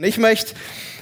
[0.00, 0.54] Ich möchte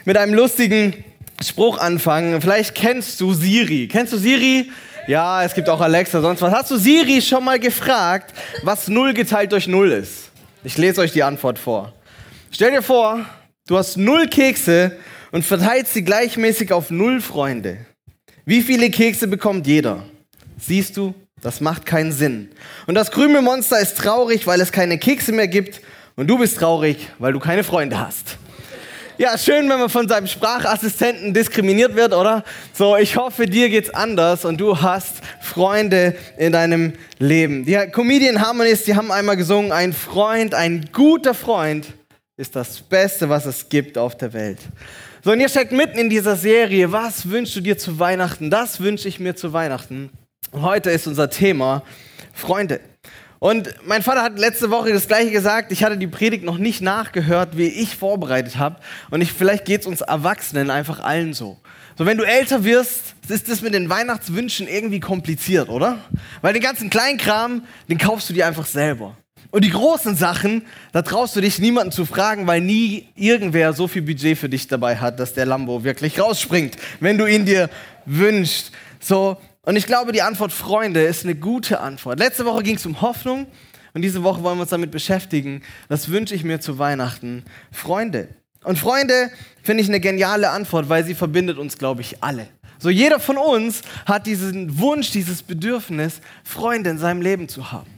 [0.06, 1.04] mit einem lustigen
[1.44, 2.40] Spruch anfangen.
[2.40, 3.88] Vielleicht kennst du Siri.
[3.88, 4.70] Kennst du Siri?
[5.06, 6.50] Ja, es gibt auch Alexa, sonst was.
[6.50, 8.32] Hast du Siri schon mal gefragt,
[8.62, 10.30] was 0 geteilt durch 0 ist?
[10.64, 11.92] Ich lese euch die Antwort vor.
[12.50, 13.20] Stell dir vor,
[13.66, 14.96] du hast 0 Kekse
[15.30, 17.76] und verteilst sie gleichmäßig auf 0 Freunde.
[18.46, 20.04] Wie viele Kekse bekommt jeder?
[20.58, 22.48] Siehst du, das macht keinen Sinn.
[22.86, 25.82] Und das Krümelmonster ist traurig, weil es keine Kekse mehr gibt.
[26.14, 28.38] Und du bist traurig, weil du keine Freunde hast.
[29.18, 32.44] Ja, schön, wenn man von seinem Sprachassistenten diskriminiert wird, oder?
[32.74, 37.64] So, ich hoffe, dir geht's anders und du hast Freunde in deinem Leben.
[37.64, 41.86] Die Comedian Harmonies, die haben einmal gesungen, ein Freund, ein guter Freund
[42.36, 44.58] ist das Beste, was es gibt auf der Welt.
[45.24, 46.92] So, und ihr steckt mitten in dieser Serie.
[46.92, 48.50] Was wünschst du dir zu Weihnachten?
[48.50, 50.10] Das wünsche ich mir zu Weihnachten.
[50.52, 51.82] Heute ist unser Thema
[52.34, 52.80] Freunde.
[53.38, 55.70] Und mein Vater hat letzte Woche das gleiche gesagt.
[55.72, 58.76] Ich hatte die Predigt noch nicht nachgehört, wie ich vorbereitet habe.
[59.10, 61.58] Und ich, vielleicht geht es uns Erwachsenen einfach allen so.
[61.98, 65.98] So, wenn du älter wirst, ist das mit den Weihnachtswünschen irgendwie kompliziert, oder?
[66.42, 69.16] Weil den ganzen Kleinkram, den kaufst du dir einfach selber.
[69.50, 73.88] Und die großen Sachen, da traust du dich niemanden zu fragen, weil nie irgendwer so
[73.88, 77.70] viel Budget für dich dabei hat, dass der Lambo wirklich rausspringt, wenn du ihn dir
[78.04, 78.72] wünschst.
[79.00, 82.20] So, und ich glaube, die Antwort Freunde ist eine gute Antwort.
[82.20, 83.48] Letzte Woche ging es um Hoffnung
[83.94, 85.62] und diese Woche wollen wir uns damit beschäftigen.
[85.88, 87.44] Das wünsche ich mir zu Weihnachten.
[87.72, 88.28] Freunde.
[88.62, 89.30] Und Freunde
[89.64, 92.46] finde ich eine geniale Antwort, weil sie verbindet uns, glaube ich, alle.
[92.78, 97.90] So jeder von uns hat diesen Wunsch, dieses Bedürfnis, Freunde in seinem Leben zu haben.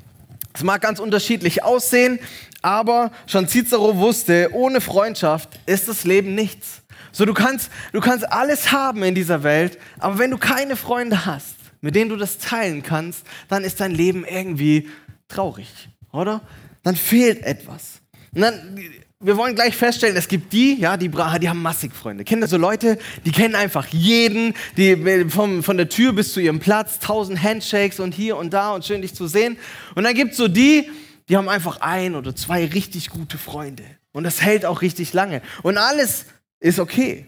[0.54, 2.18] Es mag ganz unterschiedlich aussehen,
[2.62, 6.80] aber schon Cicero wusste, ohne Freundschaft ist das Leben nichts.
[7.12, 11.26] So du kannst, du kannst alles haben in dieser Welt, aber wenn du keine Freunde
[11.26, 14.88] hast, mit denen du das teilen kannst, dann ist dein Leben irgendwie
[15.28, 15.68] traurig,
[16.12, 16.40] oder?
[16.82, 18.00] Dann fehlt etwas.
[18.34, 18.78] Und dann,
[19.20, 22.24] wir wollen gleich feststellen, es gibt die, ja, die, die haben massig Freunde.
[22.24, 26.60] Kennen so Leute, die kennen einfach jeden, die vom, von der Tür bis zu ihrem
[26.60, 29.58] Platz, tausend Handshakes und hier und da und schön dich zu sehen.
[29.94, 30.88] Und dann gibt es so die,
[31.28, 33.84] die haben einfach ein oder zwei richtig gute Freunde.
[34.12, 35.42] Und das hält auch richtig lange.
[35.62, 36.26] Und alles
[36.60, 37.26] ist okay.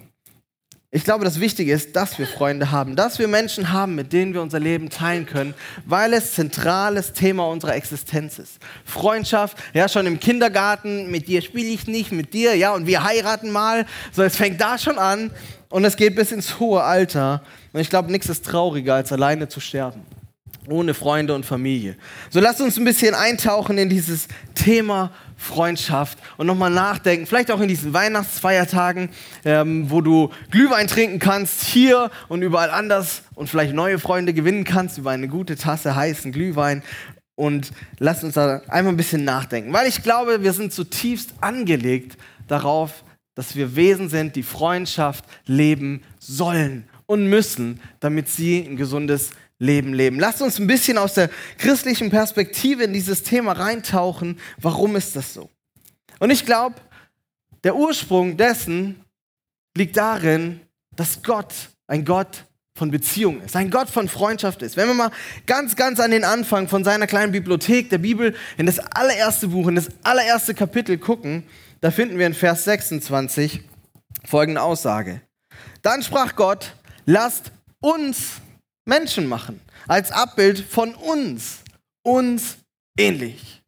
[0.93, 4.35] Ich glaube, das Wichtige ist, dass wir Freunde haben, dass wir Menschen haben, mit denen
[4.35, 5.55] wir unser Leben teilen können,
[5.87, 8.59] weil es zentrales Thema unserer Existenz ist.
[8.85, 13.05] Freundschaft, ja, schon im Kindergarten, mit dir spiele ich nicht, mit dir, ja, und wir
[13.05, 13.87] heiraten mal.
[14.11, 15.31] So, es fängt da schon an
[15.69, 17.45] und es geht bis ins hohe Alter.
[17.73, 20.05] Und ich glaube, nichts ist trauriger, als alleine zu sterben.
[20.69, 21.97] Ohne Freunde und Familie.
[22.29, 27.61] So, lasst uns ein bisschen eintauchen in dieses Thema Freundschaft und nochmal nachdenken, vielleicht auch
[27.61, 29.09] in diesen Weihnachtsfeiertagen,
[29.45, 34.65] ähm, wo du Glühwein trinken kannst, hier und überall anders und vielleicht neue Freunde gewinnen
[34.65, 36.83] kannst über eine gute Tasse heißen Glühwein.
[37.37, 42.19] Und lass uns da einmal ein bisschen nachdenken, weil ich glaube, wir sind zutiefst angelegt
[42.47, 43.03] darauf,
[43.35, 49.95] dass wir Wesen sind, die Freundschaft leben sollen und müssen, damit sie ein gesundes Leben
[49.95, 50.19] leben.
[50.19, 54.41] Lasst uns ein bisschen aus der christlichen Perspektive in dieses Thema reintauchen.
[54.59, 55.51] Warum ist das so?
[56.19, 56.77] Und ich glaube,
[57.63, 59.05] der Ursprung dessen
[59.77, 60.61] liegt darin,
[60.97, 61.55] dass Gott
[61.87, 62.45] ein Gott
[62.75, 64.79] von Beziehung ist, ein Gott von Freundschaft ist.
[64.79, 65.11] Wenn wir mal
[65.47, 69.69] ganz, ganz an den Anfang von seiner kleinen Bibliothek der Bibel in das allererste Buch,
[69.69, 71.45] in das allererste Kapitel gucken,
[71.83, 73.61] da finden wir in Vers 26
[74.25, 75.21] folgende Aussage.
[75.83, 78.41] Dann sprach Gott, lasst uns
[78.85, 81.59] Menschen machen, als Abbild von uns,
[82.03, 82.59] uns
[82.99, 83.63] ähnlich.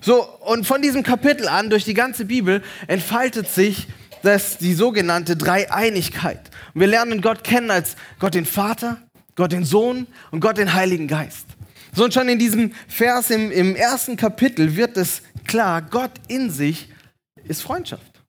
[0.00, 3.88] So, und von diesem Kapitel an, durch die ganze Bibel, entfaltet sich
[4.22, 6.50] das, die sogenannte Dreieinigkeit.
[6.74, 8.98] Und wir lernen Gott kennen als Gott den Vater,
[9.34, 11.46] Gott den Sohn und Gott den Heiligen Geist.
[11.94, 16.50] So, und schon in diesem Vers im, im ersten Kapitel wird es klar, Gott in
[16.50, 16.90] sich
[17.44, 18.22] ist Freundschaft.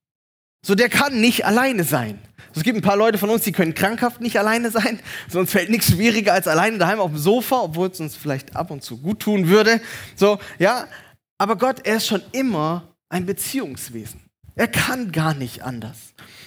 [0.66, 2.20] So, der kann nicht alleine sein.
[2.56, 5.00] Es gibt ein paar Leute von uns, die können krankhaft nicht alleine sein.
[5.30, 8.72] Sonst fällt nichts schwieriger als alleine daheim auf dem Sofa, obwohl es uns vielleicht ab
[8.72, 9.82] und zu gut tun würde.
[10.16, 10.88] So, ja.
[11.38, 14.22] Aber Gott, er ist schon immer ein Beziehungswesen.
[14.56, 15.98] Er kann gar nicht anders.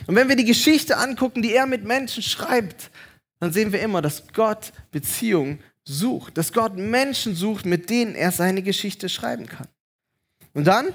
[0.07, 2.91] Und wenn wir die Geschichte angucken, die er mit Menschen schreibt,
[3.39, 8.33] dann sehen wir immer, dass Gott Beziehung sucht, dass Gott Menschen sucht, mit denen er
[8.33, 9.69] seine Geschichte schreiben kann.
[10.55, 10.93] Und dann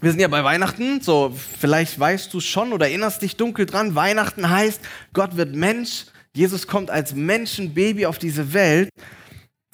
[0.00, 3.94] wir sind ja bei Weihnachten, so vielleicht weißt du schon oder erinnerst dich dunkel dran.
[3.94, 4.80] Weihnachten heißt,
[5.12, 6.06] Gott wird Mensch.
[6.34, 8.90] Jesus kommt als Menschenbaby auf diese Welt.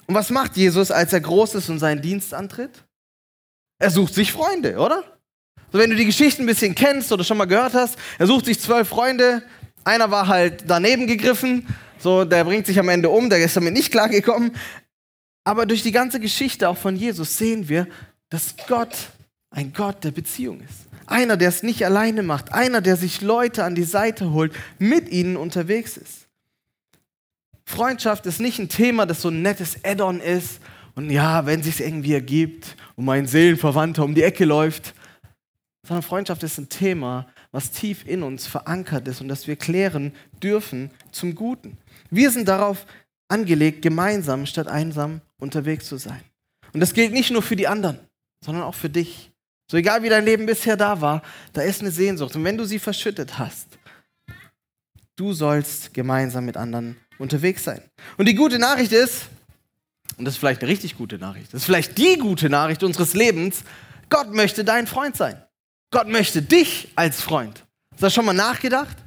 [0.07, 2.85] Und was macht Jesus, als er groß ist und seinen Dienst antritt?
[3.79, 5.03] Er sucht sich Freunde, oder?
[5.71, 8.45] So, wenn du die Geschichte ein bisschen kennst oder schon mal gehört hast, er sucht
[8.45, 9.43] sich zwölf Freunde.
[9.83, 11.67] Einer war halt daneben gegriffen,
[11.99, 14.55] so der bringt sich am Ende um, der ist damit nicht klargekommen.
[15.43, 17.87] Aber durch die ganze Geschichte auch von Jesus sehen wir,
[18.29, 18.95] dass Gott
[19.55, 20.85] ein Gott der Beziehung ist.
[21.07, 22.53] Einer, der es nicht alleine macht.
[22.53, 26.27] Einer, der sich Leute an die Seite holt, mit ihnen unterwegs ist.
[27.63, 30.59] Freundschaft ist nicht ein Thema, das so ein nettes Add-on ist.
[30.95, 34.93] Und ja, wenn sich irgendwie ergibt und mein Seelenverwandter um die Ecke läuft.
[35.87, 40.13] Sondern Freundschaft ist ein Thema, was tief in uns verankert ist und das wir klären
[40.43, 41.77] dürfen zum Guten.
[42.09, 42.85] Wir sind darauf
[43.29, 46.21] angelegt, gemeinsam statt einsam unterwegs zu sein.
[46.73, 47.99] Und das gilt nicht nur für die anderen,
[48.43, 49.31] sondern auch für dich.
[49.67, 51.21] So egal wie dein Leben bisher da war,
[51.53, 52.35] da ist eine Sehnsucht.
[52.35, 53.67] Und wenn du sie verschüttet hast,
[55.15, 57.81] du sollst gemeinsam mit anderen unterwegs sein.
[58.17, 59.25] Und die gute Nachricht ist,
[60.17, 63.13] und das ist vielleicht eine richtig gute Nachricht, das ist vielleicht die gute Nachricht unseres
[63.13, 63.63] Lebens,
[64.09, 65.41] Gott möchte dein Freund sein.
[65.91, 67.63] Gott möchte dich als Freund.
[67.91, 68.97] Hast du das schon mal nachgedacht?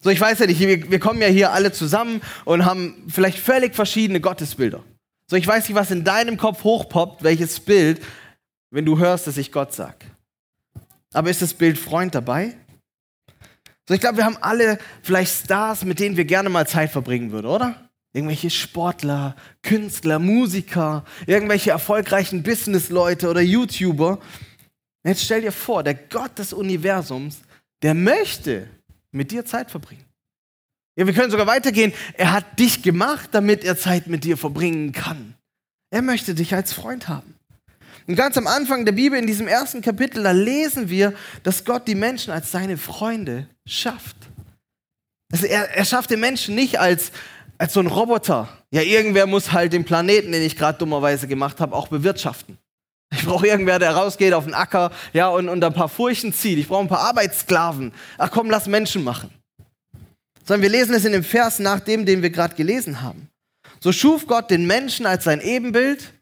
[0.00, 3.38] So, ich weiß ja nicht, wir, wir kommen ja hier alle zusammen und haben vielleicht
[3.38, 4.84] völlig verschiedene Gottesbilder.
[5.30, 8.02] So, ich weiß nicht, was in deinem Kopf hochpoppt, welches Bild,
[8.74, 10.04] wenn du hörst, dass ich Gott sag.
[11.12, 12.56] Aber ist das Bild Freund dabei?
[13.88, 17.30] So, ich glaube, wir haben alle vielleicht Stars, mit denen wir gerne mal Zeit verbringen
[17.30, 17.88] würden, oder?
[18.12, 24.18] Irgendwelche Sportler, Künstler, Musiker, irgendwelche erfolgreichen Businessleute oder YouTuber.
[25.04, 27.42] Jetzt stell dir vor, der Gott des Universums,
[27.82, 28.68] der möchte
[29.12, 30.04] mit dir Zeit verbringen.
[30.96, 31.92] Ja, wir können sogar weitergehen.
[32.14, 35.34] Er hat dich gemacht, damit er Zeit mit dir verbringen kann.
[35.90, 37.34] Er möchte dich als Freund haben.
[38.06, 41.88] Und ganz am Anfang der Bibel, in diesem ersten Kapitel, da lesen wir, dass Gott
[41.88, 44.16] die Menschen als seine Freunde schafft.
[45.32, 47.12] Also er, er schafft den Menschen nicht als,
[47.56, 48.48] als so ein Roboter.
[48.70, 52.58] Ja, irgendwer muss halt den Planeten, den ich gerade dummerweise gemacht habe, auch bewirtschaften.
[53.12, 56.58] Ich brauche irgendwer, der rausgeht auf den Acker ja, und, und ein paar Furchen zieht.
[56.58, 57.92] Ich brauche ein paar Arbeitssklaven.
[58.18, 59.30] Ach komm, lass Menschen machen.
[60.44, 63.28] Sondern wir lesen es in dem Vers nach dem, den wir gerade gelesen haben.
[63.80, 66.12] So schuf Gott den Menschen als sein Ebenbild,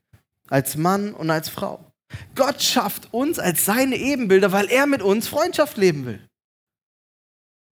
[0.53, 1.83] als Mann und als Frau.
[2.35, 6.29] Gott schafft uns als seine Ebenbilder, weil er mit uns Freundschaft leben will.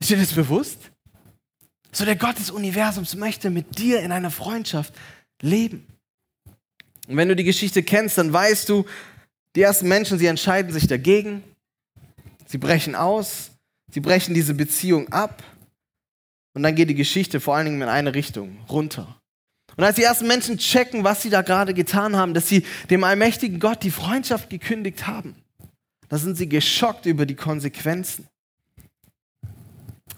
[0.00, 0.90] Ist dir das bewusst?
[1.92, 4.94] So der Gott des Universums möchte mit dir in einer Freundschaft
[5.42, 5.86] leben.
[7.06, 8.86] Und wenn du die Geschichte kennst, dann weißt du,
[9.56, 11.42] die ersten Menschen, sie entscheiden sich dagegen.
[12.46, 13.50] Sie brechen aus.
[13.92, 15.42] Sie brechen diese Beziehung ab.
[16.54, 19.19] Und dann geht die Geschichte vor allen Dingen in eine Richtung, runter.
[19.76, 23.04] Und als die ersten Menschen checken, was sie da gerade getan haben, dass sie dem
[23.04, 25.36] allmächtigen Gott die Freundschaft gekündigt haben,
[26.08, 28.26] da sind sie geschockt über die Konsequenzen.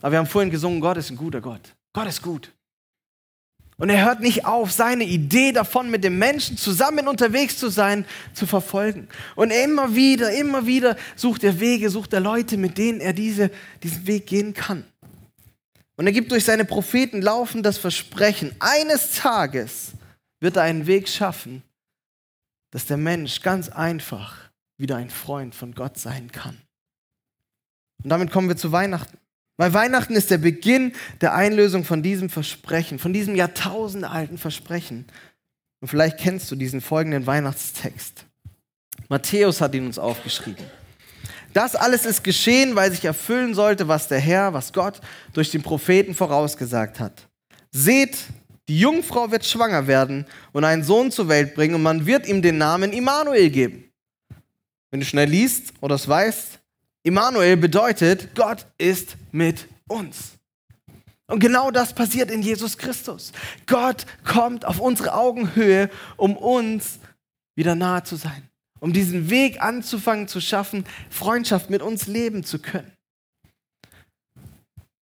[0.00, 1.60] Aber wir haben vorhin gesungen, Gott ist ein guter Gott.
[1.92, 2.52] Gott ist gut.
[3.78, 8.04] Und er hört nicht auf, seine Idee davon, mit dem Menschen zusammen unterwegs zu sein,
[8.32, 9.08] zu verfolgen.
[9.34, 13.50] Und immer wieder, immer wieder sucht er Wege, sucht er Leute, mit denen er diese,
[13.82, 14.84] diesen Weg gehen kann.
[15.96, 19.92] Und er gibt durch seine Propheten laufend das Versprechen, eines Tages
[20.40, 21.62] wird er einen Weg schaffen,
[22.70, 26.58] dass der Mensch ganz einfach wieder ein Freund von Gott sein kann.
[28.02, 29.18] Und damit kommen wir zu Weihnachten.
[29.56, 35.06] Weil Weihnachten ist der Beginn der Einlösung von diesem Versprechen, von diesem jahrtausendealten Versprechen.
[35.80, 38.24] Und vielleicht kennst du diesen folgenden Weihnachtstext.
[39.08, 40.64] Matthäus hat ihn uns aufgeschrieben.
[41.52, 45.00] Das alles ist geschehen, weil sich erfüllen sollte, was der Herr, was Gott
[45.32, 47.28] durch den Propheten vorausgesagt hat.
[47.70, 48.16] Seht,
[48.68, 52.42] die Jungfrau wird schwanger werden und einen Sohn zur Welt bringen und man wird ihm
[52.42, 53.90] den Namen Immanuel geben.
[54.90, 56.58] Wenn du schnell liest oder es weißt,
[57.02, 60.32] Immanuel bedeutet, Gott ist mit uns.
[61.26, 63.32] Und genau das passiert in Jesus Christus.
[63.66, 66.98] Gott kommt auf unsere Augenhöhe, um uns
[67.54, 68.48] wieder nahe zu sein,
[68.82, 72.90] um diesen Weg anzufangen zu schaffen, Freundschaft mit uns leben zu können.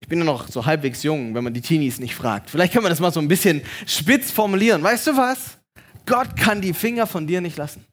[0.01, 2.49] Ich bin ja noch so halbwegs jung, wenn man die Teenies nicht fragt.
[2.49, 4.83] Vielleicht kann man das mal so ein bisschen spitz formulieren.
[4.83, 5.57] Weißt du was?
[6.05, 7.85] Gott kann die Finger von dir nicht lassen.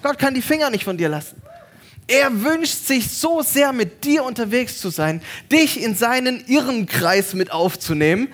[0.00, 1.42] Gott kann die Finger nicht von dir lassen.
[2.06, 7.52] Er wünscht sich so sehr, mit dir unterwegs zu sein, dich in seinen Irrenkreis mit
[7.52, 8.28] aufzunehmen,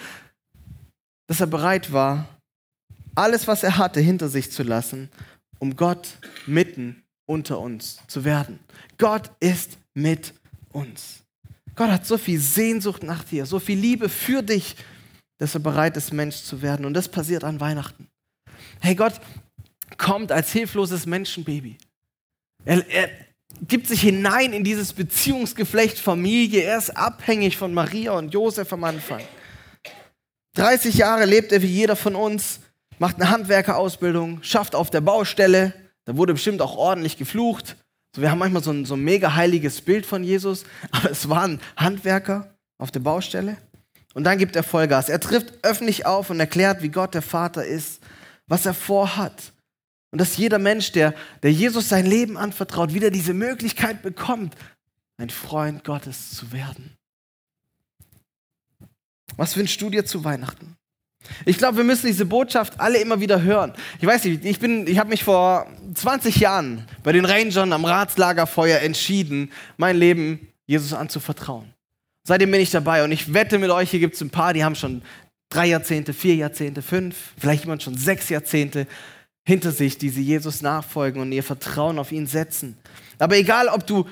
[1.26, 2.28] dass er bereit war,
[3.16, 5.10] alles, was er hatte, hinter sich zu lassen,
[5.58, 8.58] um Gott mitten unter uns zu werden.
[8.96, 10.34] Gott ist mit
[10.72, 11.22] uns.
[11.74, 14.76] Gott hat so viel Sehnsucht nach dir, so viel Liebe für dich,
[15.38, 16.84] dass er bereit ist, Mensch zu werden.
[16.84, 18.08] Und das passiert an Weihnachten.
[18.80, 19.20] Hey, Gott
[19.96, 21.76] kommt als hilfloses Menschenbaby.
[22.64, 23.10] Er, er,
[23.66, 26.62] gibt sich hinein in dieses Beziehungsgeflecht Familie.
[26.62, 29.22] Er ist abhängig von Maria und Josef am Anfang.
[30.54, 32.60] 30 Jahre lebt er wie jeder von uns,
[32.98, 35.72] macht eine Handwerkerausbildung, schafft auf der Baustelle.
[36.04, 37.76] Da wurde bestimmt auch ordentlich geflucht.
[38.14, 41.28] So, wir haben manchmal so ein, so ein mega heiliges Bild von Jesus, aber es
[41.28, 43.56] war ein Handwerker auf der Baustelle.
[44.14, 45.08] Und dann gibt er Vollgas.
[45.08, 48.00] Er trifft öffentlich auf und erklärt, wie Gott der Vater ist,
[48.46, 49.52] was er vorhat
[50.10, 54.56] Und dass jeder Mensch, der, der Jesus sein Leben anvertraut, wieder diese Möglichkeit bekommt,
[55.18, 56.96] ein Freund Gottes zu werden.
[59.36, 60.77] Was wünschst du dir zu Weihnachten?
[61.44, 63.72] Ich glaube, wir müssen diese Botschaft alle immer wieder hören.
[64.00, 68.80] Ich weiß nicht, ich, ich habe mich vor 20 Jahren bei den Rangern am Ratslagerfeuer
[68.80, 71.72] entschieden, mein Leben Jesus anzuvertrauen.
[72.26, 74.64] Seitdem bin ich dabei und ich wette mit euch, hier gibt es ein paar, die
[74.64, 75.02] haben schon
[75.48, 78.86] drei Jahrzehnte, vier Jahrzehnte, fünf, vielleicht jemand schon sechs Jahrzehnte
[79.46, 82.76] hinter sich, die sie Jesus nachfolgen und ihr Vertrauen auf ihn setzen.
[83.18, 84.06] Aber egal, ob du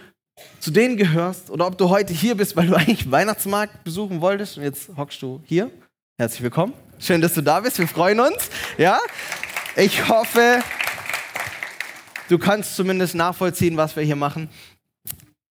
[0.61, 4.56] zu denen gehörst oder ob du heute hier bist, weil du eigentlich Weihnachtsmarkt besuchen wolltest
[4.56, 5.70] und jetzt hockst du hier.
[6.18, 6.73] Herzlich willkommen.
[6.98, 7.78] Schön, dass du da bist.
[7.78, 8.50] Wir freuen uns.
[8.78, 8.98] Ja?
[9.76, 10.60] Ich hoffe,
[12.28, 14.48] du kannst zumindest nachvollziehen, was wir hier machen.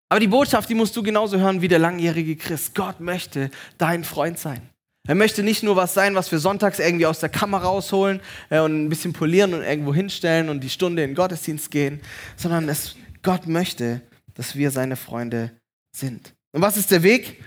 [0.10, 2.74] Aber die Botschaft, die musst du genauso hören wie der langjährige Christ.
[2.74, 4.70] Gott möchte dein Freund sein.
[5.08, 8.60] Er möchte nicht nur was sein, was wir sonntags irgendwie aus der Kammer rausholen äh,
[8.60, 12.02] und ein bisschen polieren und irgendwo hinstellen und die Stunde in den Gottesdienst gehen,
[12.38, 14.02] sondern es, Gott möchte,
[14.34, 15.52] dass wir seine Freunde
[15.96, 16.34] sind.
[16.54, 17.44] Und was ist der Weg,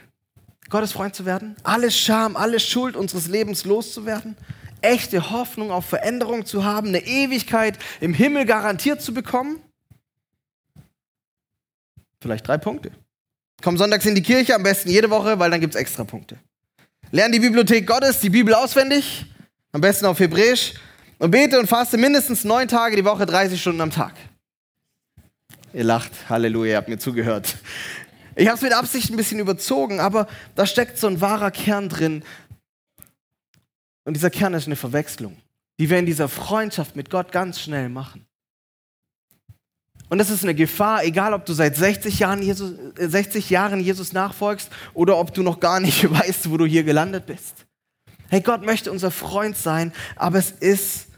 [0.70, 1.56] Gottes Freund zu werden?
[1.62, 4.36] Alle Scham, alle Schuld unseres Lebens loszuwerden?
[4.80, 9.60] Echte Hoffnung auf Veränderung zu haben, eine Ewigkeit im Himmel garantiert zu bekommen?
[12.20, 12.92] Vielleicht drei Punkte.
[13.62, 16.38] Komm sonntags in die Kirche, am besten jede Woche, weil dann gibt es extra Punkte.
[17.10, 19.26] Lern die Bibliothek Gottes, die Bibel auswendig,
[19.72, 20.74] am besten auf Hebräisch,
[21.18, 24.14] und bete und faste mindestens neun Tage die Woche, 30 Stunden am Tag.
[25.72, 27.56] Ihr lacht, Halleluja, ihr habt mir zugehört.
[28.38, 31.88] Ich habe es mit Absicht ein bisschen überzogen, aber da steckt so ein wahrer Kern
[31.88, 32.22] drin.
[34.04, 35.36] Und dieser Kern ist eine Verwechslung,
[35.80, 38.24] die wir in dieser Freundschaft mit Gott ganz schnell machen.
[40.08, 43.80] Und das ist eine Gefahr, egal ob du seit 60 Jahren, Jesus, 60 äh, Jahren
[43.80, 47.66] Jesus nachfolgst oder ob du noch gar nicht weißt, wo du hier gelandet bist.
[48.28, 51.08] Hey, Gott möchte unser Freund sein, aber es ist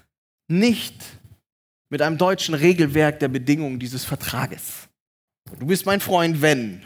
[0.49, 0.97] nicht
[1.91, 4.89] mit einem deutschen Regelwerk der Bedingungen dieses Vertrages.
[5.59, 6.83] Du bist mein Freund, wenn.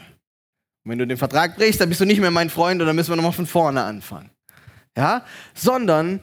[0.85, 2.95] Und wenn du den Vertrag brichst, dann bist du nicht mehr mein Freund und dann
[2.95, 4.29] müssen wir nochmal von vorne anfangen.
[4.95, 5.25] Ja?
[5.55, 6.19] Sondern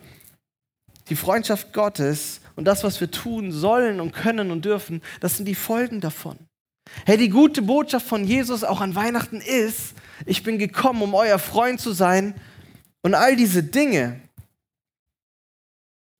[1.08, 5.46] die Freundschaft Gottes und das, was wir tun sollen und können und dürfen, das sind
[5.46, 6.38] die Folgen davon.
[7.06, 9.94] Hey, die gute Botschaft von Jesus auch an Weihnachten ist,
[10.26, 12.34] ich bin gekommen, um euer Freund zu sein
[13.02, 14.20] und all diese Dinge,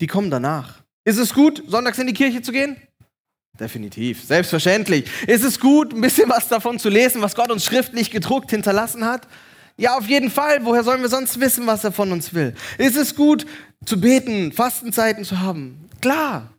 [0.01, 0.83] die kommen danach.
[1.05, 2.77] Ist es gut, sonntags in die Kirche zu gehen?
[3.61, 5.05] Definitiv, selbstverständlich.
[5.27, 9.05] Ist es gut, ein bisschen was davon zu lesen, was Gott uns schriftlich gedruckt hinterlassen
[9.05, 9.29] hat?
[9.77, 10.65] Ja, auf jeden Fall.
[10.65, 12.55] Woher sollen wir sonst wissen, was er von uns will?
[12.79, 13.47] Ist es gut,
[13.85, 15.89] zu beten, Fastenzeiten zu haben?
[16.01, 16.51] Klar.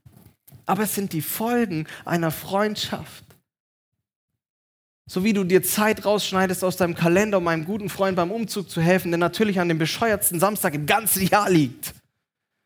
[0.65, 3.23] Aber es sind die Folgen einer Freundschaft.
[5.05, 8.69] So wie du dir Zeit rausschneidest aus deinem Kalender, um einem guten Freund beim Umzug
[8.69, 11.93] zu helfen, der natürlich an dem bescheuertsten Samstag im ganzen Jahr liegt.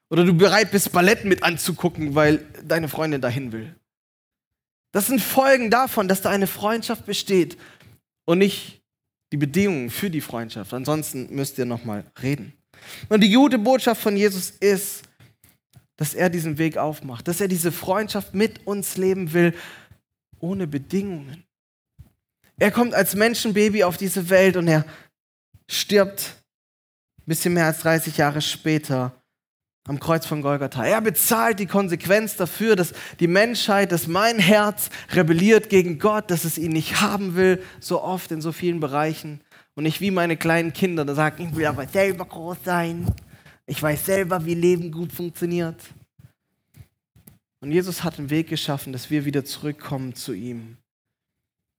[0.09, 3.75] Oder du bereit bist, Ballett mit anzugucken, weil deine Freundin dahin will.
[4.97, 7.55] Das sind Folgen davon, dass da eine Freundschaft besteht
[8.25, 8.81] und nicht
[9.31, 10.73] die Bedingungen für die Freundschaft.
[10.73, 12.53] Ansonsten müsst ihr nochmal reden.
[13.07, 15.03] Und die gute Botschaft von Jesus ist,
[15.97, 19.53] dass er diesen Weg aufmacht, dass er diese Freundschaft mit uns leben will,
[20.39, 21.43] ohne Bedingungen.
[22.57, 24.83] Er kommt als Menschenbaby auf diese Welt und er
[25.69, 26.37] stirbt
[27.19, 29.16] ein bisschen mehr als 30 Jahre später
[29.87, 30.85] am Kreuz von Golgatha.
[30.85, 36.43] Er bezahlt die Konsequenz dafür, dass die Menschheit, dass mein Herz rebelliert gegen Gott, dass
[36.43, 39.41] es ihn nicht haben will, so oft in so vielen Bereichen.
[39.75, 43.07] Und ich wie meine kleinen Kinder, da sagen, ich will aber selber groß sein.
[43.65, 45.81] Ich weiß selber, wie Leben gut funktioniert.
[47.59, 50.77] Und Jesus hat einen Weg geschaffen, dass wir wieder zurückkommen zu ihm.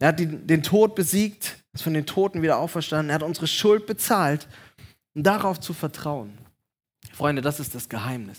[0.00, 3.10] Er hat den Tod besiegt, ist von den Toten wieder auferstanden.
[3.10, 4.48] Er hat unsere Schuld bezahlt,
[5.14, 6.38] um darauf zu vertrauen.
[7.18, 8.38] Freunde, das ist das Geheimnis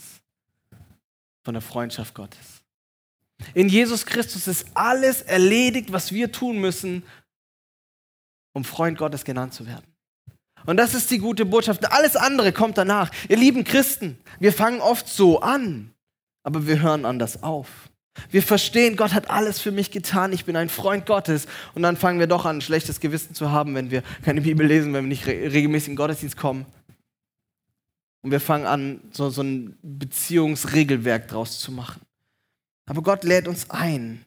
[1.43, 2.61] von der Freundschaft Gottes.
[3.53, 7.03] In Jesus Christus ist alles erledigt, was wir tun müssen,
[8.53, 9.83] um Freund Gottes genannt zu werden.
[10.65, 11.91] Und das ist die gute Botschaft.
[11.91, 13.11] Alles andere kommt danach.
[13.27, 15.93] Ihr lieben Christen, wir fangen oft so an,
[16.43, 17.67] aber wir hören anders auf.
[18.31, 21.47] Wir verstehen, Gott hat alles für mich getan, ich bin ein Freund Gottes.
[21.75, 24.65] Und dann fangen wir doch an, ein schlechtes Gewissen zu haben, wenn wir keine Bibel
[24.65, 26.65] lesen, wenn wir nicht regelmäßig in Gottesdienst kommen.
[28.21, 32.01] Und wir fangen an, so, so ein Beziehungsregelwerk draus zu machen.
[32.85, 34.25] Aber Gott lädt uns ein.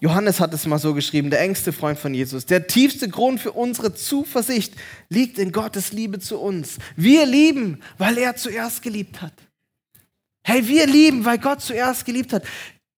[0.00, 2.44] Johannes hat es mal so geschrieben, der engste Freund von Jesus.
[2.44, 4.74] Der tiefste Grund für unsere Zuversicht
[5.08, 6.76] liegt in Gottes Liebe zu uns.
[6.96, 9.32] Wir lieben, weil er zuerst geliebt hat.
[10.44, 12.44] Hey, wir lieben, weil Gott zuerst geliebt hat.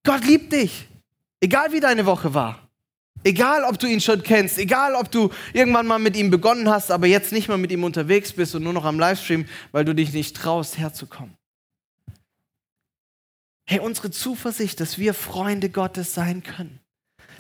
[0.05, 0.89] Gott liebt dich.
[1.41, 2.68] Egal wie deine Woche war.
[3.25, 6.91] Egal, ob du ihn schon kennst, egal, ob du irgendwann mal mit ihm begonnen hast,
[6.91, 9.95] aber jetzt nicht mehr mit ihm unterwegs bist und nur noch am Livestream, weil du
[9.95, 11.37] dich nicht traust, herzukommen.
[13.67, 16.81] Hey, unsere Zuversicht, dass wir Freunde Gottes sein können,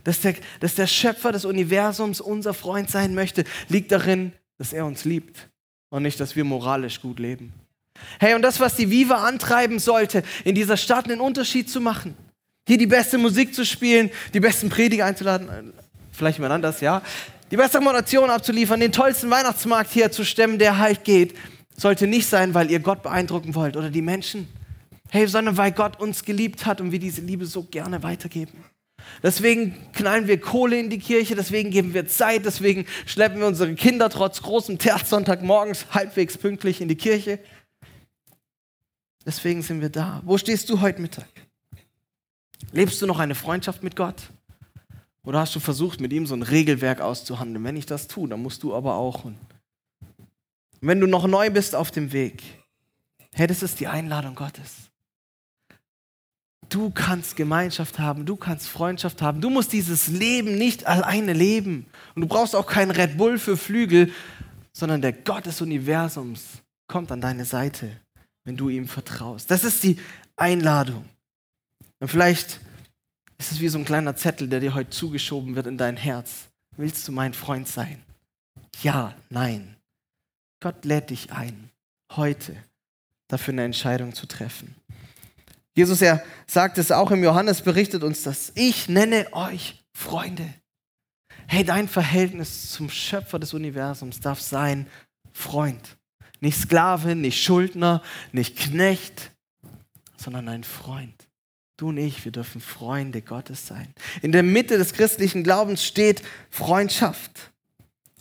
[0.05, 4.85] dass der, dass der Schöpfer des Universums unser Freund sein möchte, liegt darin, dass er
[4.85, 5.49] uns liebt
[5.89, 7.55] und nicht, dass wir moralisch gut leben.
[8.21, 12.17] Hey, und das, was die Viva antreiben sollte, in dieser Stadt einen Unterschied zu machen,
[12.69, 15.63] hier die beste Musik zu spielen, die besten Prediger einzuladen, äh,
[16.13, 17.01] vielleicht jemand anders, ja,
[17.51, 21.35] die beste Moderation abzuliefern, den tollsten Weihnachtsmarkt hier zu stemmen, der halt geht,
[21.79, 24.49] sollte nicht sein, weil ihr Gott beeindrucken wollt oder die Menschen,
[25.09, 28.65] hey, sondern weil Gott uns geliebt hat und wir diese Liebe so gerne weitergeben.
[29.23, 33.75] Deswegen knallen wir Kohle in die Kirche, deswegen geben wir Zeit, deswegen schleppen wir unsere
[33.77, 35.11] Kinder trotz großem Terz
[35.41, 37.39] morgens halbwegs pünktlich in die Kirche.
[39.25, 40.21] Deswegen sind wir da.
[40.27, 41.48] Wo stehst du heute Mittag?
[42.73, 44.31] Lebst du noch eine Freundschaft mit Gott?
[45.25, 47.65] Oder hast du versucht, mit ihm so ein Regelwerk auszuhandeln?
[47.65, 49.25] Wenn ich das tue, dann musst du aber auch.
[49.25, 49.37] Und
[50.81, 52.43] wenn du noch neu bist auf dem Weg,
[53.33, 54.91] hey, das ist die Einladung Gottes.
[56.69, 59.41] Du kannst Gemeinschaft haben, du kannst Freundschaft haben.
[59.41, 61.87] Du musst dieses Leben nicht alleine leben.
[62.15, 64.13] Und du brauchst auch keinen Red Bull für Flügel,
[64.73, 67.91] sondern der Gott des Universums kommt an deine Seite
[68.49, 69.51] wenn du ihm vertraust.
[69.51, 69.99] Das ist die
[70.35, 71.05] Einladung.
[72.01, 72.61] Und vielleicht
[73.39, 76.49] ist es wie so ein kleiner Zettel, der dir heute zugeschoben wird in dein Herz.
[76.77, 78.03] Willst du mein Freund sein?
[78.83, 79.77] Ja, nein.
[80.61, 81.71] Gott lädt dich ein,
[82.13, 82.57] heute
[83.29, 84.75] dafür eine Entscheidung zu treffen.
[85.75, 88.51] Jesus, er sagt es auch im Johannes, berichtet uns das.
[88.57, 90.53] Ich nenne euch Freunde.
[91.47, 94.89] Hey, dein Verhältnis zum Schöpfer des Universums darf sein
[95.33, 95.97] Freund.
[96.41, 98.03] Nicht Sklave, nicht Schuldner,
[98.33, 99.31] nicht Knecht,
[100.17, 101.28] sondern ein Freund.
[101.79, 103.95] Du und ich, wir dürfen Freunde Gottes sein.
[104.21, 107.53] In der Mitte des christlichen Glaubens steht Freundschaft.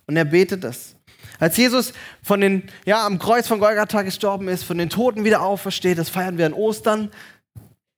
[0.05, 0.95] Und er betet das.
[1.39, 5.41] Als Jesus von den, ja, am Kreuz von Golgatha gestorben ist, von den Toten wieder
[5.41, 7.09] aufersteht, das feiern wir an Ostern,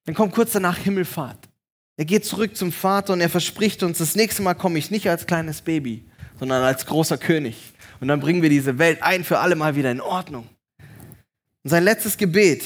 [0.06, 1.50] dann kommt kurz danach Himmelfahrt.
[1.98, 5.10] Er geht zurück zum Vater und er verspricht uns, das nächste Mal komme ich nicht
[5.10, 6.06] als kleines Baby,
[6.40, 7.74] sondern als großer König.
[8.00, 10.48] Und dann bringen wir diese Welt ein für alle Mal wieder in Ordnung.
[11.64, 12.64] Und sein letztes Gebet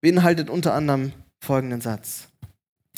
[0.00, 2.28] beinhaltet unter anderem folgenden Satz.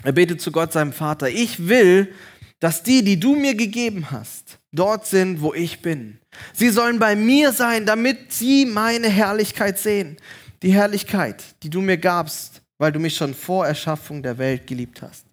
[0.02, 2.12] Er betet zu Gott, seinem Vater, ich will,
[2.60, 6.18] dass die, die du mir gegeben hast, dort sind, wo ich bin.
[6.52, 10.16] Sie sollen bei mir sein, damit sie meine Herrlichkeit sehen.
[10.62, 15.02] Die Herrlichkeit, die du mir gabst, weil du mich schon vor Erschaffung der Welt geliebt
[15.02, 15.24] hast.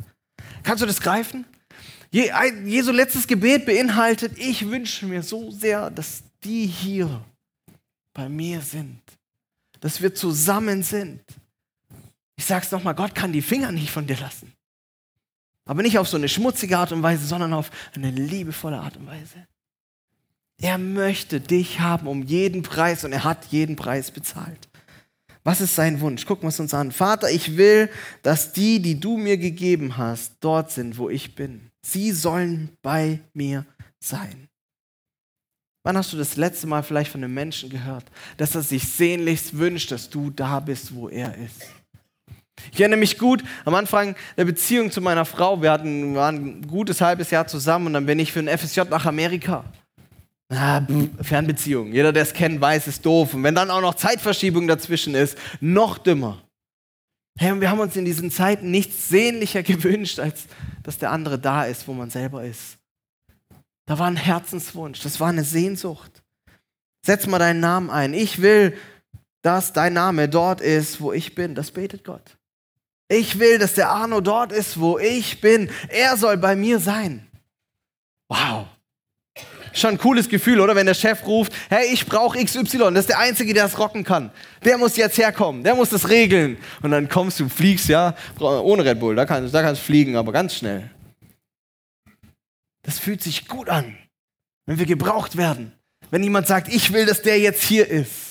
[0.63, 1.45] Kannst du das greifen?
[2.11, 7.23] Jesu letztes Gebet beinhaltet, ich wünsche mir so sehr, dass die hier
[8.13, 9.01] bei mir sind,
[9.79, 11.21] dass wir zusammen sind.
[12.41, 14.51] Ich sage es nochmal, Gott kann die Finger nicht von dir lassen.
[15.65, 19.05] Aber nicht auf so eine schmutzige Art und Weise, sondern auf eine liebevolle Art und
[19.05, 19.45] Weise.
[20.59, 24.69] Er möchte dich haben um jeden Preis und er hat jeden Preis bezahlt.
[25.43, 26.25] Was ist sein Wunsch?
[26.25, 26.91] Gucken wir es uns an.
[26.91, 27.91] Vater, ich will,
[28.23, 31.69] dass die, die du mir gegeben hast, dort sind, wo ich bin.
[31.85, 33.67] Sie sollen bei mir
[33.99, 34.47] sein.
[35.83, 38.05] Wann hast du das letzte Mal vielleicht von einem Menschen gehört,
[38.37, 41.80] dass er sich sehnlichst wünscht, dass du da bist, wo er ist?
[42.71, 45.61] Ich erinnere mich gut am Anfang der Beziehung zu meiner Frau.
[45.61, 48.81] Wir hatten, waren ein gutes halbes Jahr zusammen und dann bin ich für ein FSJ
[48.89, 49.65] nach Amerika.
[50.49, 50.81] Ah,
[51.21, 51.93] Fernbeziehung.
[51.93, 53.33] Jeder, der es kennt, weiß, ist doof.
[53.33, 56.41] Und wenn dann auch noch Zeitverschiebung dazwischen ist, noch dümmer.
[57.37, 60.45] Hey, und wir haben uns in diesen Zeiten nichts sehnlicher gewünscht, als
[60.83, 62.77] dass der andere da ist, wo man selber ist.
[63.85, 66.21] Da war ein Herzenswunsch, das war eine Sehnsucht.
[67.03, 68.13] Setz mal deinen Namen ein.
[68.13, 68.77] Ich will,
[69.41, 71.55] dass dein Name dort ist, wo ich bin.
[71.55, 72.37] Das betet Gott.
[73.11, 75.69] Ich will, dass der Arno dort ist, wo ich bin.
[75.89, 77.27] Er soll bei mir sein.
[78.29, 78.67] Wow.
[79.73, 80.75] Schon ein cooles Gefühl, oder?
[80.77, 84.05] Wenn der Chef ruft, hey, ich brauche XY, das ist der Einzige, der das rocken
[84.05, 84.31] kann.
[84.63, 86.55] Der muss jetzt herkommen, der muss das regeln.
[86.81, 90.15] Und dann kommst du, fliegst, ja, ohne Red Bull, da kannst, da kannst du fliegen,
[90.15, 90.89] aber ganz schnell.
[92.83, 93.97] Das fühlt sich gut an,
[94.65, 95.73] wenn wir gebraucht werden.
[96.11, 98.30] Wenn jemand sagt, ich will, dass der jetzt hier ist.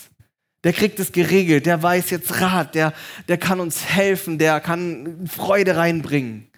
[0.64, 2.92] Der kriegt es geregelt, der weiß jetzt Rat, der,
[3.28, 6.50] der kann uns helfen, der kann Freude reinbringen.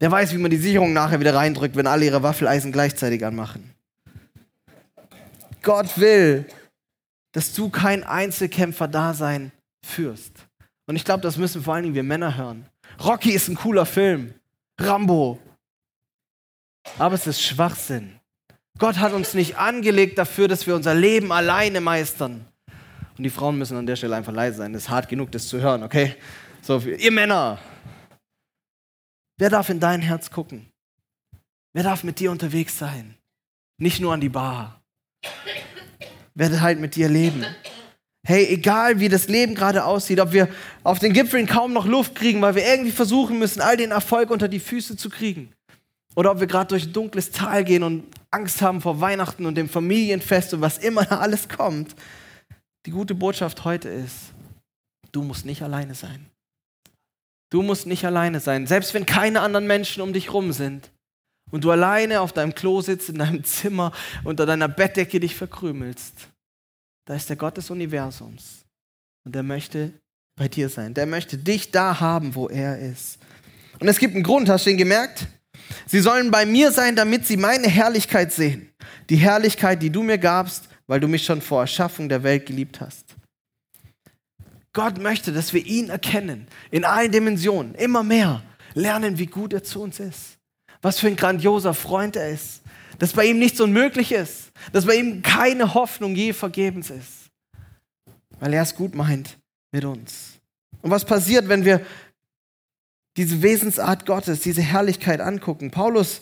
[0.00, 3.74] Der weiß, wie man die Sicherung nachher wieder reindrückt, wenn alle ihre Waffeleisen gleichzeitig anmachen.
[5.62, 6.46] Gott will,
[7.32, 9.52] dass du kein Einzelkämpfer-Dasein
[9.84, 10.32] führst.
[10.86, 12.66] Und ich glaube, das müssen vor allen Dingen wir Männer hören.
[13.02, 14.34] Rocky ist ein cooler Film.
[14.78, 15.38] Rambo.
[16.98, 18.20] Aber es ist Schwachsinn.
[18.78, 22.44] Gott hat uns nicht angelegt dafür, dass wir unser Leben alleine meistern.
[23.16, 24.74] Und die Frauen müssen an der Stelle einfach leise sein.
[24.74, 26.16] Es ist hart genug, das zu hören, okay?
[26.62, 27.58] So, ihr Männer.
[29.38, 30.66] Wer darf in dein Herz gucken?
[31.72, 33.16] Wer darf mit dir unterwegs sein?
[33.78, 34.80] Nicht nur an die Bar
[36.34, 37.44] werde halt mit dir leben.
[38.26, 40.48] Hey, egal wie das Leben gerade aussieht, ob wir
[40.82, 44.30] auf den Gipfeln kaum noch Luft kriegen, weil wir irgendwie versuchen müssen, all den Erfolg
[44.30, 45.52] unter die Füße zu kriegen.
[46.16, 49.56] Oder ob wir gerade durch ein dunkles Tal gehen und Angst haben vor Weihnachten und
[49.56, 51.94] dem Familienfest und was immer da alles kommt.
[52.86, 54.32] Die gute Botschaft heute ist,
[55.12, 56.26] du musst nicht alleine sein.
[57.50, 60.90] Du musst nicht alleine sein, selbst wenn keine anderen Menschen um dich rum sind
[61.50, 63.92] und du alleine auf deinem Klo sitzt, in deinem Zimmer,
[64.24, 66.14] unter deiner Bettdecke dich verkrümelst.
[67.06, 68.64] Da ist der Gott des Universums
[69.24, 69.92] und der möchte
[70.36, 70.94] bei dir sein.
[70.94, 73.18] Der möchte dich da haben, wo er ist.
[73.78, 75.26] Und es gibt einen Grund, hast du ihn gemerkt?
[75.86, 78.70] Sie sollen bei mir sein, damit sie meine Herrlichkeit sehen.
[79.10, 82.80] Die Herrlichkeit, die du mir gabst, weil du mich schon vor Erschaffung der Welt geliebt
[82.80, 83.16] hast.
[84.72, 88.42] Gott möchte, dass wir ihn erkennen, in allen Dimensionen, immer mehr
[88.74, 90.38] lernen, wie gut er zu uns ist.
[90.82, 92.60] Was für ein grandioser Freund er ist.
[92.98, 94.50] Dass bei ihm nichts unmöglich ist.
[94.72, 97.30] Dass bei ihm keine Hoffnung je vergebens ist.
[98.40, 99.38] Weil er es gut meint
[99.70, 100.40] mit uns.
[100.82, 101.80] Und was passiert, wenn wir
[103.16, 105.70] diese Wesensart Gottes, diese Herrlichkeit angucken?
[105.70, 106.20] Paulus,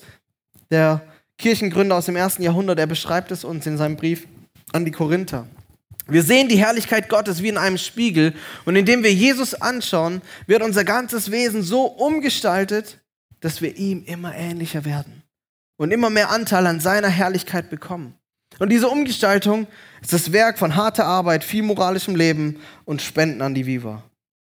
[0.69, 1.01] der
[1.39, 4.27] Kirchengründer aus dem ersten Jahrhundert, er beschreibt es uns in seinem Brief
[4.73, 5.47] an die Korinther.
[6.07, 8.33] Wir sehen die Herrlichkeit Gottes wie in einem Spiegel
[8.65, 12.99] und indem wir Jesus anschauen, wird unser ganzes Wesen so umgestaltet,
[13.39, 15.23] dass wir ihm immer ähnlicher werden
[15.77, 18.15] und immer mehr Anteil an seiner Herrlichkeit bekommen.
[18.59, 19.65] Und diese Umgestaltung
[20.01, 24.03] ist das Werk von harter Arbeit, viel moralischem Leben und Spenden an die Viva.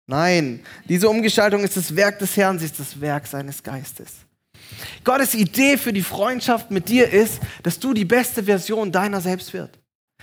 [0.07, 4.11] Nein, diese Umgestaltung ist das Werk des Herrn, sie ist das Werk seines Geistes.
[5.03, 9.53] Gottes Idee für die Freundschaft mit dir ist, dass du die beste Version deiner selbst
[9.53, 9.79] wirst.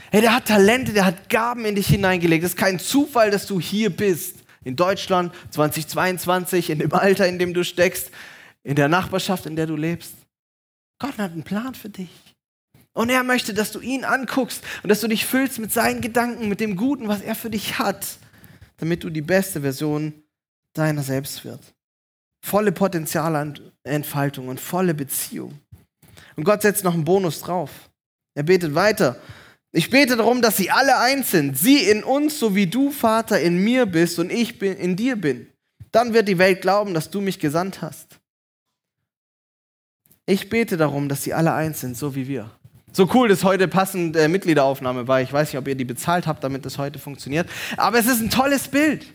[0.09, 2.43] Hey, der hat Talente, der hat Gaben in dich hineingelegt.
[2.43, 4.37] Es ist kein Zufall, dass du hier bist.
[4.63, 8.11] In Deutschland 2022, in dem Alter, in dem du steckst,
[8.63, 10.13] in der Nachbarschaft, in der du lebst.
[10.99, 12.09] Gott hat einen Plan für dich.
[12.93, 16.49] Und er möchte, dass du ihn anguckst und dass du dich füllst mit seinen Gedanken,
[16.49, 18.05] mit dem Guten, was er für dich hat,
[18.77, 20.13] damit du die beste Version
[20.73, 21.73] deiner selbst wirst.
[22.43, 25.59] Volle Potenzialentfaltung und volle Beziehung.
[26.35, 27.71] Und Gott setzt noch einen Bonus drauf.
[28.35, 29.17] Er betet weiter.
[29.73, 31.57] Ich bete darum, dass sie alle eins sind.
[31.57, 35.15] Sie in uns, so wie du, Vater, in mir bist und ich bin, in dir
[35.15, 35.47] bin.
[35.91, 38.19] Dann wird die Welt glauben, dass du mich gesandt hast.
[40.25, 42.51] Ich bete darum, dass sie alle eins sind, so wie wir.
[42.93, 45.21] So cool, dass heute passend äh, Mitgliederaufnahme war.
[45.21, 47.49] Ich weiß nicht, ob ihr die bezahlt habt, damit das heute funktioniert.
[47.77, 49.05] Aber es ist ein tolles Bild.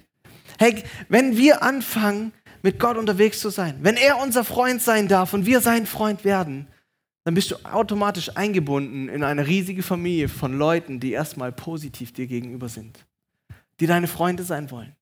[0.59, 5.35] Hey, wenn wir anfangen, mit Gott unterwegs zu sein, wenn er unser Freund sein darf
[5.35, 6.67] und wir sein Freund werden,
[7.27, 12.29] dann bist du automatisch eingebunden in eine riesige Familie von Leuten, die erstmal positiv dir
[12.29, 13.05] gegenüber sind,
[13.81, 14.95] die deine Freunde sein wollen.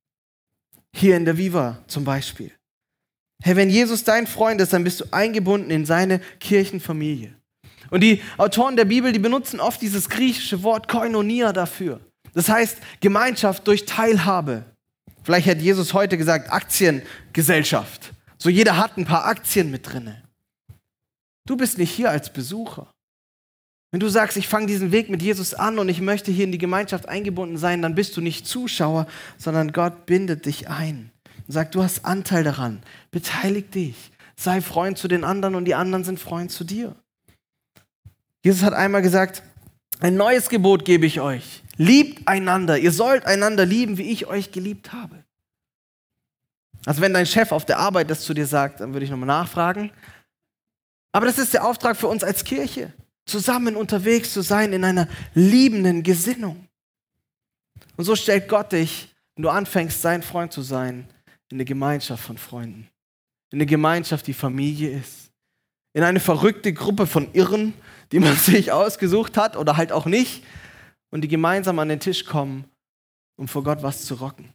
[0.97, 2.51] Hier in der Viva zum Beispiel.
[3.43, 7.35] Hey, wenn Jesus dein Freund ist, dann bist du eingebunden in seine Kirchenfamilie.
[7.91, 12.01] Und die Autoren der Bibel, die benutzen oft dieses griechische Wort Koinonia dafür.
[12.33, 14.65] Das heißt Gemeinschaft durch Teilhabe.
[15.25, 18.15] Vielleicht hätte Jesus heute gesagt Aktiengesellschaft.
[18.39, 20.24] So jeder hat ein paar Aktien mit drinne.
[21.47, 22.91] Du bist nicht hier als Besucher.
[23.91, 26.53] Wenn du sagst, ich fange diesen Weg mit Jesus an und ich möchte hier in
[26.53, 29.07] die Gemeinschaft eingebunden sein, dann bist du nicht Zuschauer,
[29.39, 31.13] sondern Gott bindet dich ein
[31.47, 35.77] und sagt, du hast Anteil daran, beteilig dich, sei Freund zu den anderen und die
[35.77, 36.97] anderen sind Freund zu dir.
[38.43, 39.43] Jesus hat einmal gesagt,
[40.01, 41.63] ein neues Gebot gebe ich euch.
[41.77, 42.79] Liebt einander.
[42.79, 45.25] Ihr sollt einander lieben, wie ich euch geliebt habe.
[46.85, 49.29] Also wenn dein Chef auf der Arbeit das zu dir sagt, dann würde ich nochmal
[49.29, 49.91] nachfragen.
[51.15, 52.93] Aber das ist der Auftrag für uns als Kirche,
[53.25, 56.67] zusammen unterwegs zu sein in einer liebenden Gesinnung.
[57.97, 61.09] Und so stellt Gott dich, wenn du anfängst, sein Freund zu sein,
[61.51, 62.89] in eine Gemeinschaft von Freunden.
[63.53, 65.31] In eine Gemeinschaft, die Familie ist.
[65.93, 67.75] In eine verrückte Gruppe von Irren,
[68.11, 70.43] die man sich ausgesucht hat oder halt auch nicht.
[71.13, 72.65] Und die gemeinsam an den Tisch kommen,
[73.37, 74.53] um vor Gott was zu rocken.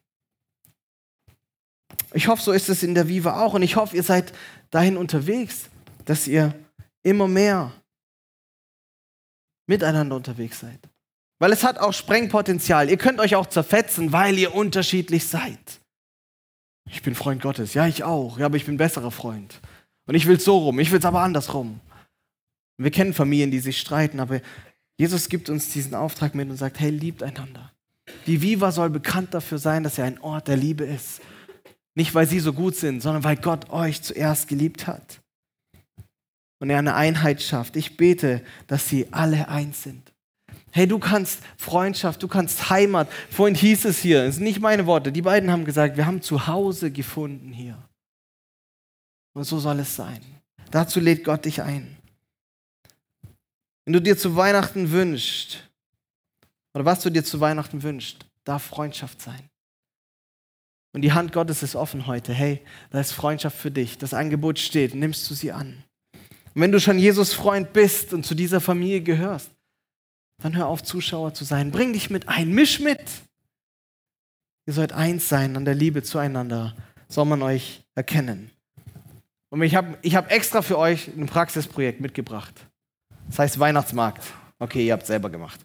[2.12, 3.54] Ich hoffe, so ist es in der Viva auch.
[3.54, 4.34] Und ich hoffe, ihr seid
[4.72, 5.70] dahin unterwegs
[6.10, 6.56] dass ihr
[7.04, 7.72] immer mehr
[9.68, 10.80] miteinander unterwegs seid.
[11.38, 12.90] Weil es hat auch Sprengpotenzial.
[12.90, 15.80] Ihr könnt euch auch zerfetzen, weil ihr unterschiedlich seid.
[16.90, 17.76] Ich bin Freund Gottes.
[17.76, 18.40] Ja, ich auch.
[18.40, 19.62] Ja, aber ich bin besserer Freund.
[20.08, 20.80] Und ich will es so rum.
[20.80, 21.80] Ich will es aber andersrum.
[22.78, 24.42] Wir kennen Familien, die sich streiten, aber
[24.98, 27.72] Jesus gibt uns diesen Auftrag mit und sagt, hey, liebt einander.
[28.26, 31.22] Die Viva soll bekannt dafür sein, dass er ein Ort der Liebe ist.
[31.94, 35.22] Nicht, weil sie so gut sind, sondern weil Gott euch zuerst geliebt hat
[36.60, 37.76] und er eine Einheit schafft.
[37.76, 40.12] Ich bete, dass sie alle eins sind.
[40.72, 43.10] Hey, du kannst Freundschaft, du kannst Heimat.
[43.32, 46.22] Vorhin hieß es hier, das sind nicht meine Worte, die beiden haben gesagt, wir haben
[46.22, 47.78] zu Hause gefunden hier.
[49.34, 50.20] Und so soll es sein.
[50.70, 51.98] Dazu lädt Gott dich ein.
[53.86, 55.64] Wenn du dir zu Weihnachten wünschst,
[56.74, 59.50] oder was du dir zu Weihnachten wünschst, darf Freundschaft sein.
[60.94, 62.34] Und die Hand Gottes ist offen heute.
[62.34, 63.98] Hey, da ist Freundschaft für dich.
[63.98, 64.94] Das Angebot steht.
[64.94, 65.84] Nimmst du sie an?
[66.54, 69.52] Und wenn du schon Jesus Freund bist und zu dieser Familie gehörst,
[70.42, 71.72] dann hör auf, Zuschauer zu sein.
[71.72, 72.52] Bring dich mit ein.
[72.52, 73.04] Misch mit.
[74.66, 76.76] Ihr sollt eins sein an der Liebe zueinander.
[77.08, 78.52] Soll man euch erkennen.
[79.50, 82.54] Und ich habe ich hab extra für euch ein Praxisprojekt mitgebracht.
[83.28, 84.24] Das heißt Weihnachtsmarkt.
[84.60, 85.60] Okay, ihr habt es selber gemacht.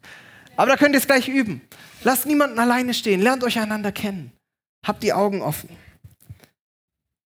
[0.57, 1.61] Aber da könnt ihr es gleich üben.
[2.03, 3.21] Lasst niemanden alleine stehen.
[3.21, 4.33] Lernt euch einander kennen.
[4.85, 5.69] Habt die Augen offen.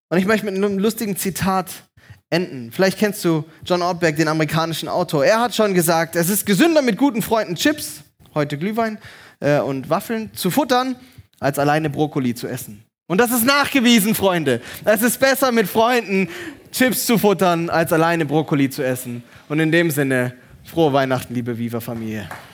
[0.09, 1.88] Und ich möchte mit einem lustigen Zitat
[2.29, 2.71] enden.
[2.71, 5.25] Vielleicht kennst du John Ortberg, den amerikanischen Autor.
[5.25, 8.01] Er hat schon gesagt, es ist gesünder mit guten Freunden Chips,
[8.33, 8.99] heute Glühwein
[9.39, 10.95] äh, und Waffeln zu futtern,
[11.39, 12.83] als alleine Brokkoli zu essen.
[13.07, 14.61] Und das ist nachgewiesen, Freunde.
[14.85, 16.29] Es ist besser mit Freunden
[16.71, 19.23] Chips zu futtern, als alleine Brokkoli zu essen.
[19.47, 22.29] Und in dem Sinne, frohe Weihnachten, liebe Viva-Familie.